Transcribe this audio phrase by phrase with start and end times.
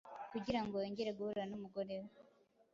[0.31, 2.11] Kugira ngo yongere guhura n’umugore we,